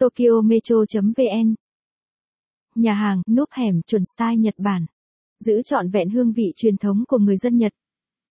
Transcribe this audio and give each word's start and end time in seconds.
Tokyo 0.00 0.40
Metro.vn 0.44 1.54
Nhà 2.74 2.94
hàng, 2.94 3.22
núp 3.28 3.48
hẻm, 3.52 3.80
chuẩn 3.86 4.02
style 4.04 4.36
Nhật 4.36 4.54
Bản. 4.58 4.86
Giữ 5.44 5.62
trọn 5.62 5.90
vẹn 5.90 6.10
hương 6.10 6.32
vị 6.32 6.52
truyền 6.56 6.76
thống 6.76 7.04
của 7.08 7.18
người 7.18 7.36
dân 7.36 7.56
Nhật. 7.56 7.72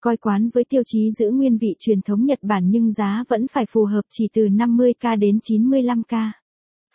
Coi 0.02 0.18
quán 0.18 0.50
với 0.54 0.64
tiêu 0.70 0.82
chí 0.86 1.12
giữ 1.20 1.32
nguyên 1.32 1.58
vị 1.58 1.76
truyền 1.80 2.02
thống 2.02 2.26
Nhật 2.26 2.40
Bản 2.42 2.70
nhưng 2.70 2.92
giá 2.92 3.24
vẫn 3.30 3.48
phải 3.48 3.66
phù 3.70 3.86
hợp 3.86 4.02
chỉ 4.10 4.28
từ 4.34 4.42
50k 4.42 5.20
đến 5.20 5.40
95k. 5.50 6.32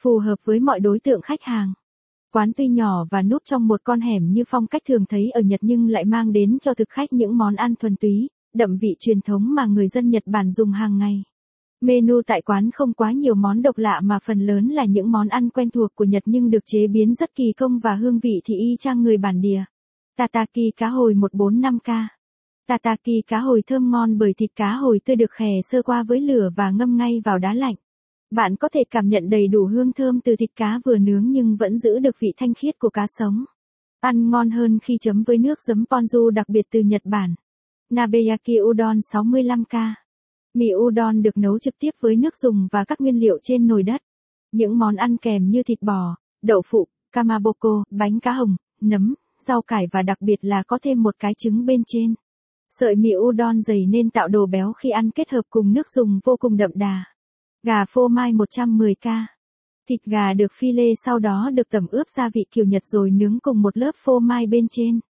Phù 0.01 0.19
hợp 0.19 0.37
với 0.45 0.61
mọi 0.61 0.81
đối 0.81 1.01
tượng 1.01 1.21
khách 1.21 1.43
hàng. 1.43 1.73
Quán 2.33 2.53
tuy 2.57 2.69
nhỏ 2.69 3.05
và 3.11 3.23
núp 3.23 3.43
trong 3.45 3.67
một 3.67 3.81
con 3.85 4.01
hẻm 4.01 4.33
như 4.33 4.45
phong 4.49 4.67
cách 4.67 4.83
thường 4.89 5.05
thấy 5.09 5.31
ở 5.31 5.41
Nhật 5.41 5.61
nhưng 5.63 5.89
lại 5.89 6.05
mang 6.05 6.33
đến 6.33 6.59
cho 6.59 6.75
thực 6.75 6.89
khách 6.89 7.13
những 7.13 7.39
món 7.39 7.55
ăn 7.55 7.75
thuần 7.75 7.97
túy, 7.97 8.29
đậm 8.55 8.77
vị 8.77 8.97
truyền 8.99 9.21
thống 9.21 9.55
mà 9.55 9.67
người 9.67 9.89
dân 9.89 10.11
Nhật 10.11 10.23
Bản 10.27 10.51
dùng 10.51 10.71
hàng 10.71 10.99
ngày. 10.99 11.23
Menu 11.85 12.23
tại 12.27 12.43
quán 12.43 12.71
không 12.71 12.93
quá 12.93 13.13
nhiều 13.13 13.35
món 13.35 13.63
độc 13.63 13.79
lạ 13.79 14.01
mà 14.03 14.19
phần 14.25 14.47
lớn 14.47 14.69
là 14.69 14.85
những 14.85 15.11
món 15.11 15.29
ăn 15.29 15.51
quen 15.51 15.71
thuộc 15.71 15.95
của 15.95 16.05
Nhật 16.05 16.23
nhưng 16.27 16.51
được 16.51 16.65
chế 16.65 16.87
biến 16.87 17.15
rất 17.15 17.35
kỳ 17.35 17.53
công 17.53 17.79
và 17.79 17.95
hương 17.95 18.19
vị 18.19 18.41
thì 18.45 18.55
y 18.59 18.77
chang 18.79 19.03
người 19.03 19.17
bản 19.17 19.41
địa. 19.41 19.65
Tataki 20.17 20.77
cá 20.77 20.89
hồi 20.89 21.15
145k. 21.15 22.07
Tataki 22.69 23.27
cá 23.27 23.39
hồi 23.39 23.63
thơm 23.67 23.91
ngon 23.91 24.19
bởi 24.19 24.33
thịt 24.39 24.51
cá 24.57 24.73
hồi 24.73 25.01
tươi 25.05 25.17
được 25.17 25.31
khè 25.31 25.51
sơ 25.71 25.83
qua 25.83 26.03
với 26.03 26.21
lửa 26.21 26.51
và 26.57 26.71
ngâm 26.71 26.97
ngay 26.97 27.21
vào 27.25 27.39
đá 27.39 27.55
lạnh. 27.55 27.75
Bạn 28.31 28.57
có 28.57 28.69
thể 28.69 28.85
cảm 28.91 29.09
nhận 29.09 29.31
đầy 29.31 29.49
đủ 29.49 29.67
hương 29.67 29.93
thơm 29.93 30.21
từ 30.21 30.37
thịt 30.37 30.51
cá 30.57 30.81
vừa 30.85 30.99
nướng 30.99 31.31
nhưng 31.31 31.57
vẫn 31.57 31.79
giữ 31.79 31.99
được 31.99 32.17
vị 32.21 32.33
thanh 32.37 32.55
khiết 32.55 32.79
của 32.79 32.91
cá 32.91 33.07
sống. 33.19 33.45
Ăn 34.01 34.31
ngon 34.31 34.51
hơn 34.51 34.79
khi 34.83 34.97
chấm 35.01 35.23
với 35.23 35.39
nước 35.39 35.59
giấm 35.61 35.85
ponzu 35.91 36.31
đặc 36.31 36.49
biệt 36.49 36.67
từ 36.71 36.81
Nhật 36.81 37.03
Bản. 37.05 37.35
Nabeyaki 37.91 38.61
udon 38.63 38.99
65k. 38.99 40.04
Mì 40.55 40.67
udon 40.75 41.23
được 41.23 41.37
nấu 41.37 41.59
trực 41.59 41.75
tiếp 41.79 41.91
với 42.01 42.17
nước 42.17 42.37
dùng 42.37 42.69
và 42.73 42.85
các 42.85 43.01
nguyên 43.01 43.17
liệu 43.17 43.39
trên 43.43 43.67
nồi 43.67 43.83
đất. 43.83 44.01
Những 44.53 44.79
món 44.79 44.97
ăn 44.97 45.17
kèm 45.17 45.51
như 45.51 45.63
thịt 45.63 45.83
bò, 45.83 46.17
đậu 46.43 46.63
phụ, 46.67 46.89
kamaboko, 47.13 47.85
bánh 47.91 48.21
cá 48.21 48.33
hồng, 48.33 48.57
nấm, 48.81 49.15
rau 49.47 49.63
cải 49.63 49.87
và 49.93 50.03
đặc 50.03 50.21
biệt 50.21 50.37
là 50.41 50.63
có 50.67 50.79
thêm 50.83 51.03
một 51.03 51.15
cái 51.19 51.33
trứng 51.39 51.67
bên 51.67 51.83
trên. 51.87 52.15
Sợi 52.71 52.97
mì 52.97 53.11
udon 53.17 53.63
dày 53.63 53.87
nên 53.87 54.11
tạo 54.11 54.29
đồ 54.29 54.47
béo 54.47 54.73
khi 54.73 54.91
ăn 54.91 55.11
kết 55.11 55.31
hợp 55.31 55.43
cùng 55.51 55.73
nước 55.73 55.91
dùng 55.91 56.21
vô 56.25 56.37
cùng 56.37 56.57
đậm 56.57 56.71
đà. 56.75 57.05
Gà 57.63 57.85
phô 57.89 58.09
mai 58.09 58.33
110k. 58.33 59.25
Thịt 59.89 60.01
gà 60.05 60.33
được 60.33 60.53
phi 60.59 60.73
lê 60.73 60.93
sau 61.05 61.19
đó 61.19 61.51
được 61.55 61.69
tẩm 61.71 61.87
ướp 61.91 62.07
gia 62.17 62.29
vị 62.29 62.45
kiểu 62.51 62.65
Nhật 62.65 62.83
rồi 62.85 63.11
nướng 63.11 63.39
cùng 63.41 63.63
một 63.63 63.77
lớp 63.77 63.93
phô 64.05 64.19
mai 64.19 64.47
bên 64.47 64.67
trên. 64.71 65.01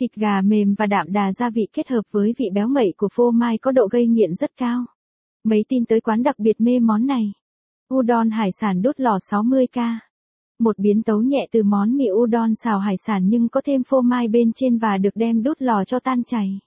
Thịt 0.00 0.14
gà 0.14 0.40
mềm 0.40 0.74
và 0.78 0.86
đạm 0.86 1.12
đà 1.12 1.32
gia 1.32 1.50
vị 1.50 1.68
kết 1.72 1.88
hợp 1.88 2.02
với 2.10 2.32
vị 2.38 2.44
béo 2.54 2.68
mẩy 2.68 2.94
của 2.96 3.08
phô 3.12 3.30
mai 3.30 3.58
có 3.58 3.72
độ 3.72 3.88
gây 3.90 4.06
nghiện 4.06 4.34
rất 4.34 4.50
cao. 4.56 4.84
Mấy 5.44 5.64
tin 5.68 5.84
tới 5.84 6.00
quán 6.00 6.22
đặc 6.22 6.38
biệt 6.38 6.60
mê 6.60 6.78
món 6.78 7.06
này. 7.06 7.32
Udon 7.94 8.30
hải 8.30 8.48
sản 8.60 8.82
đốt 8.82 9.00
lò 9.00 9.18
60k. 9.30 9.96
Một 10.58 10.78
biến 10.78 11.02
tấu 11.02 11.22
nhẹ 11.22 11.46
từ 11.52 11.62
món 11.62 11.96
mì 11.96 12.04
udon 12.12 12.54
xào 12.64 12.78
hải 12.78 12.94
sản 13.06 13.28
nhưng 13.28 13.48
có 13.48 13.60
thêm 13.64 13.82
phô 13.84 14.00
mai 14.00 14.28
bên 14.28 14.52
trên 14.52 14.78
và 14.78 14.98
được 14.98 15.10
đem 15.14 15.42
đốt 15.42 15.62
lò 15.62 15.84
cho 15.84 16.00
tan 16.00 16.24
chảy. 16.24 16.58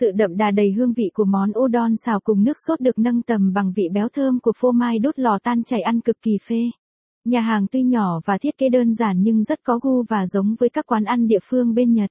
Sự 0.00 0.10
đậm 0.10 0.36
đà 0.36 0.50
đầy 0.50 0.72
hương 0.72 0.92
vị 0.92 1.10
của 1.14 1.24
món 1.24 1.50
udon 1.58 1.96
xào 1.96 2.20
cùng 2.20 2.44
nước 2.44 2.56
sốt 2.66 2.80
được 2.80 2.98
nâng 2.98 3.22
tầm 3.22 3.52
bằng 3.52 3.72
vị 3.76 3.88
béo 3.92 4.08
thơm 4.08 4.40
của 4.40 4.52
phô 4.56 4.72
mai 4.72 4.98
đốt 4.98 5.18
lò 5.18 5.38
tan 5.42 5.64
chảy 5.64 5.80
ăn 5.80 6.00
cực 6.00 6.16
kỳ 6.22 6.32
phê. 6.48 6.70
Nhà 7.24 7.40
hàng 7.40 7.66
tuy 7.66 7.82
nhỏ 7.82 8.20
và 8.24 8.38
thiết 8.38 8.58
kế 8.58 8.68
đơn 8.68 8.94
giản 8.94 9.22
nhưng 9.22 9.44
rất 9.44 9.58
có 9.64 9.78
gu 9.82 10.02
và 10.02 10.26
giống 10.26 10.54
với 10.58 10.68
các 10.68 10.86
quán 10.86 11.04
ăn 11.04 11.26
địa 11.26 11.40
phương 11.50 11.74
bên 11.74 11.92
Nhật. 11.92 12.10